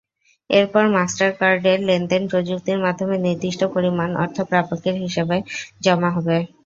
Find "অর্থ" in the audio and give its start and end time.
4.23-4.37